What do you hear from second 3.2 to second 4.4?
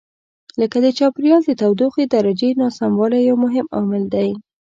یو مهم عامل دی.